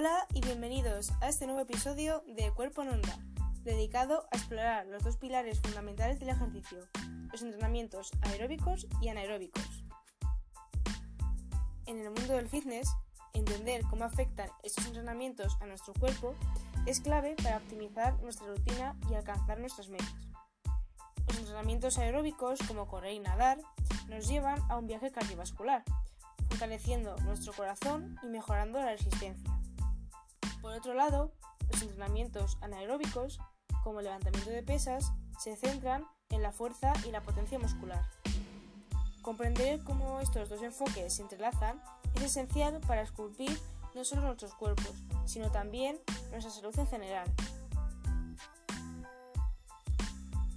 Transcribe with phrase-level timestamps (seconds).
[0.00, 3.18] Hola y bienvenidos a este nuevo episodio de Cuerpo en Onda,
[3.64, 6.78] dedicado a explorar los dos pilares fundamentales del ejercicio,
[7.30, 9.84] los entrenamientos aeróbicos y anaeróbicos.
[11.84, 12.88] En el mundo del fitness,
[13.34, 16.34] entender cómo afectan estos entrenamientos a nuestro cuerpo
[16.86, 20.30] es clave para optimizar nuestra rutina y alcanzar nuestras metas.
[21.26, 23.58] Los entrenamientos aeróbicos, como correr y nadar,
[24.08, 25.84] nos llevan a un viaje cardiovascular,
[26.48, 29.59] fortaleciendo nuestro corazón y mejorando la resistencia.
[30.70, 31.32] Por otro lado,
[31.68, 33.40] los entrenamientos anaeróbicos,
[33.82, 38.08] como el levantamiento de pesas, se centran en la fuerza y la potencia muscular.
[39.20, 41.82] Comprender cómo estos dos enfoques se entrelazan
[42.14, 43.50] es esencial para esculpir
[43.96, 45.98] no solo nuestros cuerpos, sino también
[46.30, 47.28] nuestra salud en general.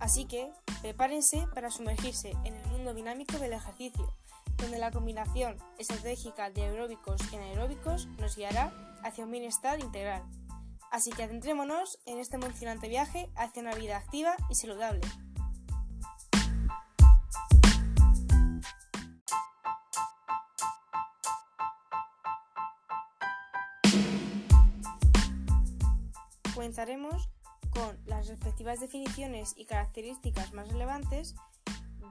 [0.00, 0.50] Así que
[0.80, 4.10] prepárense para sumergirse en el mundo dinámico del ejercicio,
[4.56, 10.22] donde la combinación estratégica de aeróbicos y anaeróbicos nos guiará hacia un bienestar integral.
[10.90, 15.02] Así que adentrémonos en este emocionante viaje hacia una vida activa y saludable.
[26.54, 27.28] Comenzaremos
[27.70, 31.34] con las respectivas definiciones y características más relevantes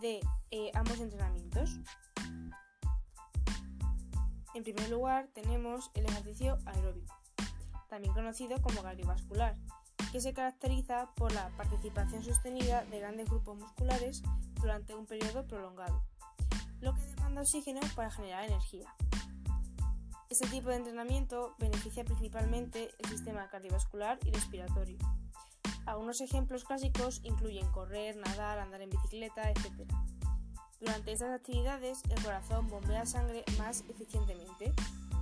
[0.02, 0.20] de
[0.52, 1.80] eh, ambos entrenamientos.
[4.58, 7.16] En primer lugar tenemos el ejercicio aeróbico,
[7.90, 9.56] también conocido como cardiovascular,
[10.12, 14.24] que se caracteriza por la participación sostenida de grandes grupos musculares
[14.60, 16.04] durante un periodo prolongado,
[16.82, 18.92] lo que demanda oxígeno para generar energía.
[20.28, 24.98] Este tipo de entrenamiento beneficia principalmente el sistema cardiovascular y respiratorio.
[25.86, 29.88] Algunos ejemplos clásicos incluyen correr, nadar, andar en bicicleta, etc.
[30.80, 34.74] Durante estas actividades el corazón bombea sangre más eficientemente,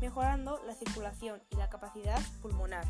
[0.02, 2.86] mejorando la circulación y la capacidad pulmonar.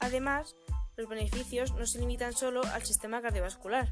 [0.00, 0.56] Además,
[0.96, 3.88] los beneficios no se limitan solo al sistema cardiovascular,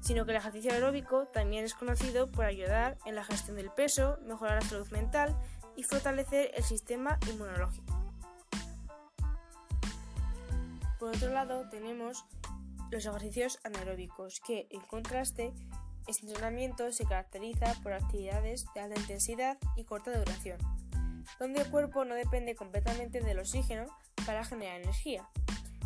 [0.00, 4.18] sino que el ejercicio aeróbico también es conocido por ayudar en la gestión del peso,
[4.26, 5.34] mejorar la salud mental
[5.76, 7.96] y fortalecer el sistema inmunológico.
[10.98, 12.24] Por otro lado, tenemos
[12.90, 15.52] los ejercicios anaeróbicos, que en contraste,
[16.06, 20.58] este entrenamiento se caracteriza por actividades de alta intensidad y corta duración,
[21.38, 23.86] donde el cuerpo no depende completamente del oxígeno
[24.24, 25.28] para generar energía.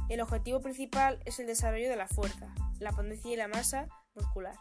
[0.09, 4.57] El objetivo principal es el desarrollo de la fuerza, la potencia y la masa muscular.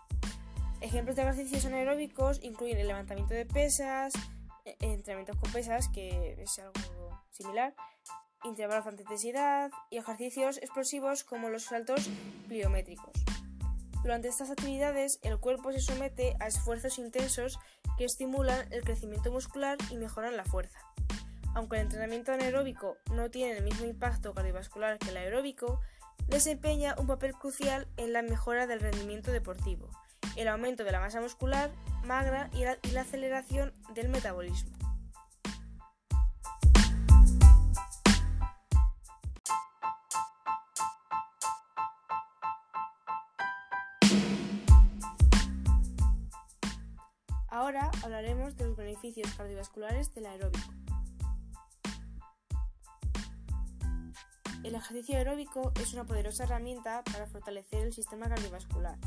[0.81, 4.13] Ejemplos de ejercicios anaeróbicos incluyen el levantamiento de pesas,
[4.63, 7.73] e-, entrenamientos con pesas, que es algo similar,
[8.43, 12.09] intervalos de intensidad y ejercicios explosivos como los saltos
[12.47, 13.11] pliométricos.
[14.03, 17.59] Durante estas actividades, el cuerpo se somete a esfuerzos intensos
[17.97, 20.79] que estimulan el crecimiento muscular y mejoran la fuerza.
[21.53, 25.81] Aunque el entrenamiento anaeróbico no tiene el mismo impacto cardiovascular que el aeróbico,
[26.27, 29.89] desempeña un papel crucial en la mejora del rendimiento deportivo,
[30.35, 31.71] el aumento de la masa muscular
[32.05, 34.71] magra y la, aceleración del metabolismo.
[48.03, 50.73] Hablaremos de los beneficios cardiovasculares del aeróbico.
[54.63, 58.97] El ejercicio aeróbico es una poderosa herramienta para fortalecer el sistema cardiovascular,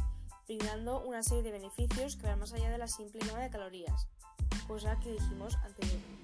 [0.46, 4.08] brindando una serie de beneficios que van más allá de la simple quema de calorías,
[4.66, 6.22] cosa que dijimos anteriormente.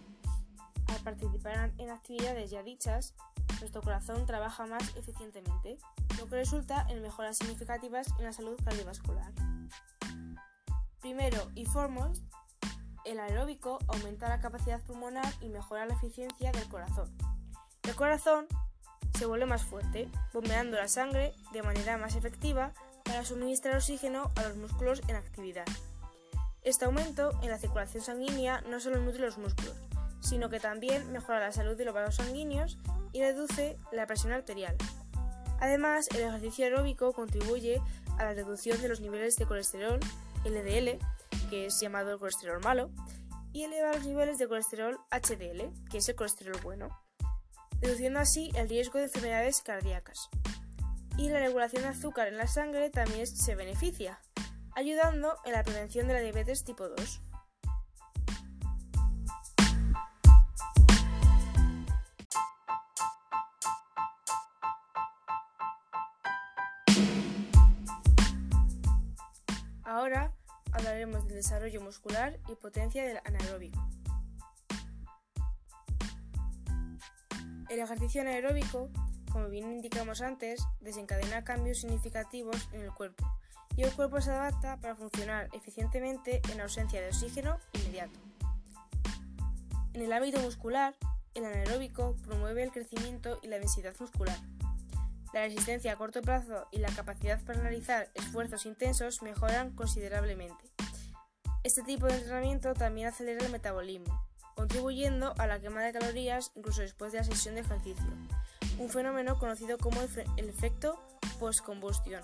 [0.87, 3.15] Al participar en actividades ya dichas,
[3.61, 5.77] nuestro corazón trabaja más eficientemente,
[6.19, 9.33] lo que resulta en mejoras significativas en la salud cardiovascular.
[11.01, 12.23] Primero y foremost,
[13.05, 17.09] el aeróbico aumenta la capacidad pulmonar y mejora la eficiencia del corazón.
[17.83, 18.47] El corazón
[19.19, 22.73] se vuelve más fuerte, bombeando la sangre de manera más efectiva
[23.05, 25.65] para suministrar oxígeno a los músculos en actividad.
[26.63, 29.75] Este aumento en la circulación sanguínea no solo nutre los músculos,
[30.21, 32.79] sino que también mejora la salud de los vasos sanguíneos
[33.13, 34.77] y reduce la presión arterial.
[35.61, 37.81] Además, el ejercicio aeróbico contribuye
[38.19, 39.99] a la reducción de los niveles de colesterol
[40.45, 40.99] LDL,
[41.49, 42.91] que es llamado el colesterol malo,
[43.53, 46.89] y eleva los niveles de colesterol HDL, que es el colesterol bueno,
[47.81, 50.29] reduciendo así el riesgo de enfermedades cardíacas
[51.19, 54.21] y la regulación de azúcar en la sangre también se beneficia,
[54.77, 57.21] ayudando en la prevención de la diabetes tipo 2.
[71.13, 73.89] Del desarrollo muscular y potencia del anaeróbico.
[77.71, 78.91] El ejercicio anaeróbico,
[79.33, 83.27] como bien indicamos antes, desencadena cambios significativos en el cuerpo
[83.77, 88.19] y el cuerpo se adapta para funcionar eficientemente en ausencia de oxígeno inmediato.
[89.95, 90.97] En el ámbito muscular,
[91.35, 94.37] el anaeróbico promueve el crecimiento y la densidad muscular.
[95.33, 100.65] La resistencia a corto plazo y la capacidad para realizar esfuerzos intensos mejoran considerablemente.
[101.69, 104.25] Este tipo de entrenamiento también acelera el metabolismo,
[104.55, 108.07] contribuyendo a la quema de calorías incluso después de la sesión de ejercicio,
[108.79, 110.99] un fenómeno conocido como el efecto
[111.39, 112.23] post-combustión.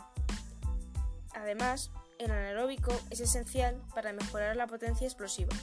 [1.34, 5.54] Además, el anaeróbico es esencial para mejorar la potencia explosiva.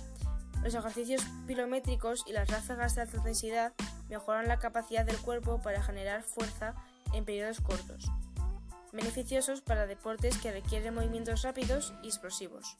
[0.62, 3.74] Los ejercicios pilométricos y las ráfagas de alta intensidad
[4.10, 6.75] mejoran la capacidad del cuerpo para generar fuerza
[7.13, 8.12] en periodos cortos,
[8.94, 12.78] beneficiosos para deportes que requieren movimientos rápidos y explosivos.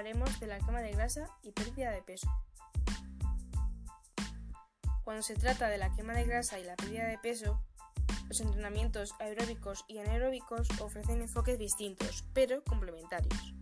[0.00, 2.26] Hablaremos de la quema de grasa y pérdida de peso.
[5.04, 7.62] Cuando se trata de la quema de grasa y la pérdida de peso,
[8.28, 13.52] los entrenamientos aeróbicos y anaeróbicos ofrecen enfoques distintos, pero complementarios.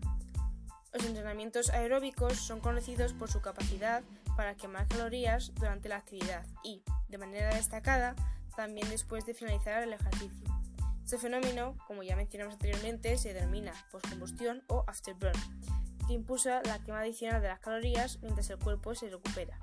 [0.93, 4.05] Los entrenamientos aeróbicos son conocidos por su capacidad
[4.37, 8.14] para quemar calorías durante la actividad y, de manera destacada,
[8.55, 10.46] también después de finalizar el ejercicio.
[11.02, 15.32] Este fenómeno, como ya mencionamos anteriormente, se denomina postcombustión o afterburn,
[16.08, 19.58] que impulsa la quema adicional de las calorías mientras el cuerpo se recupera.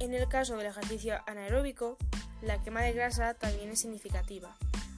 [0.00, 1.98] En el caso del ejercicio anaeróbico,
[2.40, 4.56] la quema de grasa también es significativa,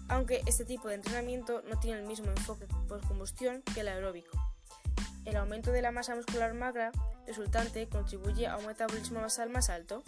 [0.08, 4.38] aunque este tipo de entrenamiento no tiene el mismo enfoque postcombustión que el aeróbico.
[5.25, 6.93] El aumento de la masa muscular magra
[7.26, 10.05] resultante contribuye a un metabolismo basal más alto.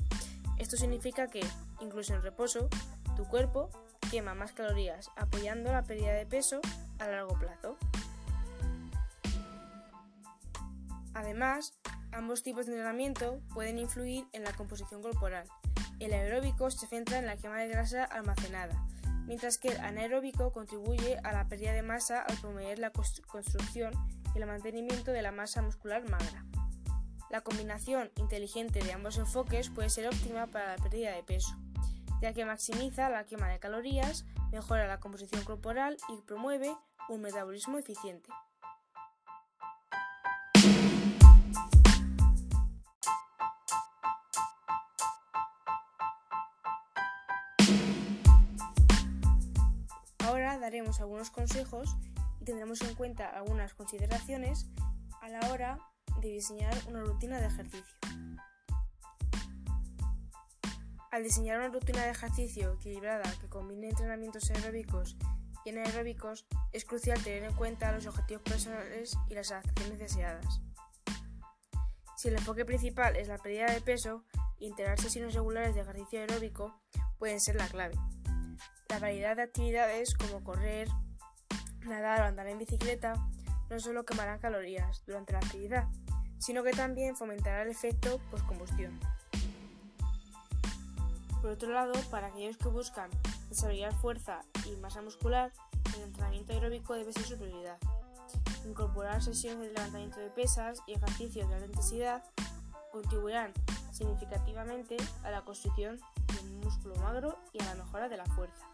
[0.59, 1.45] Esto significa que,
[1.81, 2.69] incluso en reposo,
[3.17, 3.69] tu cuerpo
[4.13, 6.61] quema más calorías, apoyando la pérdida de peso
[7.01, 7.77] a largo plazo.
[11.19, 11.77] Además,
[12.13, 15.49] ambos tipos de entrenamiento pueden influir en la composición corporal.
[15.99, 18.87] El aeróbico se centra en la quema de grasa almacenada,
[19.27, 23.93] mientras que el anaeróbico contribuye a la pérdida de masa al promover la construcción
[24.33, 26.45] y el mantenimiento de la masa muscular magra.
[27.31, 31.59] La combinación inteligente de ambos enfoques puede ser óptima para la pérdida de peso
[32.21, 36.75] ya que maximiza la quema de calorías, mejora la composición corporal y promueve
[37.09, 38.29] un metabolismo eficiente.
[50.57, 51.97] Daremos algunos consejos
[52.41, 54.67] y tendremos en cuenta algunas consideraciones
[55.21, 55.79] a la hora
[56.21, 57.97] de diseñar una rutina de ejercicio.
[61.11, 65.17] Al diseñar una rutina de ejercicio equilibrada que combine entrenamientos aeróbicos
[65.65, 70.61] y anaeróbicos, es crucial tener en cuenta los objetivos personales y las adaptaciones deseadas.
[72.17, 74.25] Si el enfoque principal es la pérdida de peso,
[74.59, 76.75] integrar sesiones regulares de ejercicio aeróbico
[77.19, 77.95] pueden ser la clave.
[78.89, 80.89] La variedad de actividades como correr,
[81.83, 83.15] nadar o andar en bicicleta
[83.69, 85.89] no solo quemarán calorías durante la actividad,
[86.39, 88.99] sino que también fomentará el efecto postcombustión.
[91.43, 93.11] Por otro lado, para aquellos que buscan
[93.49, 95.53] desarrollar fuerza y masa muscular,
[95.97, 97.79] el entrenamiento aeróbico debe ser su prioridad.
[98.67, 102.25] Incorporar sesiones de levantamiento de pesas y ejercicios de alta intensidad
[102.91, 103.53] contribuirán
[103.93, 108.67] significativamente a la construcción de un músculo magro y a la mejora de la fuerza.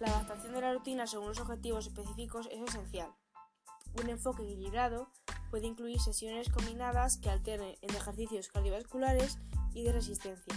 [0.00, 3.14] La adaptación de la rutina según los objetivos específicos es esencial.
[4.00, 5.08] Un enfoque equilibrado
[5.50, 9.38] puede incluir sesiones combinadas que alternen entre ejercicios cardiovasculares
[9.72, 10.54] y de resistencia,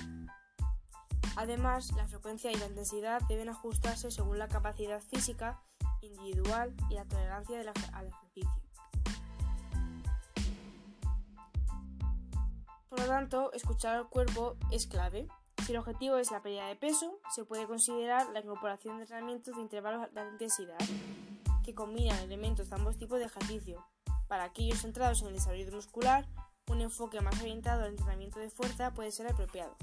[1.37, 5.61] Además, la frecuencia y la intensidad deben ajustarse según la capacidad física
[6.01, 7.61] individual y la tolerancia
[7.93, 8.61] al ejercicio.
[12.89, 15.27] Por lo tanto, escuchar al cuerpo es clave.
[15.67, 19.53] Si el objetivo es la pérdida de peso, se puede considerar la incorporación de entrenamientos
[19.53, 20.77] de intervalos de alta intensidad
[21.65, 23.85] que combinan elementos de ambos tipos de ejercicio.
[24.29, 26.25] Para aquellos centrados en el desarrollo muscular,
[26.71, 29.75] un enfoque más orientado al entrenamiento de fuerza puede ser apropiado.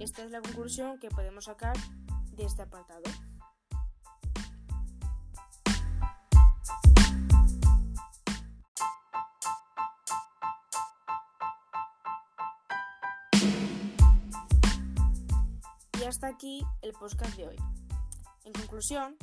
[0.00, 1.76] Esta es la conclusión que podemos sacar
[2.32, 3.02] de este apartado.
[16.08, 17.56] Hasta aquí el podcast de hoy.
[18.44, 19.16] En conclusión,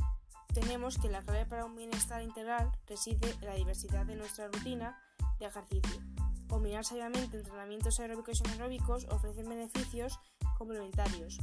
[0.53, 5.01] tenemos que la clave para un bienestar integral reside en la diversidad de nuestra rutina
[5.39, 5.99] de ejercicio.
[6.47, 10.19] Combinar sabiamente entrenamientos aeróbicos y anaeróbicos ofrecen beneficios
[10.57, 11.39] complementarios.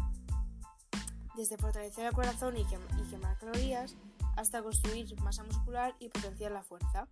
[1.34, 2.64] desde fortalecer el corazón y,
[3.08, 3.96] quemar calorías
[4.36, 7.08] hasta construir masa muscular y potenciar la fuerza.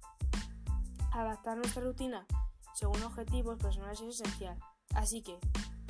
[1.13, 2.27] Adaptar nuestra rutina
[2.75, 4.59] según objetivos personales es esencial,
[4.95, 5.39] así que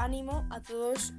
[0.03, 1.13] ánimo a todos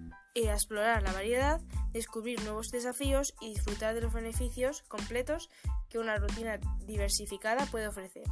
[0.47, 1.61] a explorar la variedad,
[1.91, 5.49] descubrir nuevos desafíos y disfrutar de los beneficios completos
[5.89, 8.23] que una rutina diversificada puede ofrecer.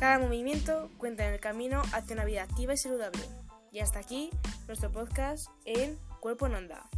[0.00, 3.22] Cada movimiento cuenta en el camino hacia una vida activa y saludable.
[3.70, 4.30] Y hasta aquí
[4.66, 6.88] nuestro podcast en Cuerpo en Onda.